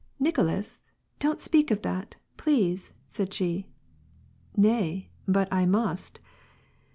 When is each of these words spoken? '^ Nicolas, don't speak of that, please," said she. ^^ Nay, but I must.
'^ 0.01 0.03
Nicolas, 0.19 0.89
don't 1.19 1.39
speak 1.39 1.69
of 1.69 1.83
that, 1.83 2.15
please," 2.35 2.91
said 3.07 3.31
she. 3.35 3.67
^^ 4.57 4.57
Nay, 4.57 5.11
but 5.27 5.47
I 5.53 5.67
must. 5.67 6.19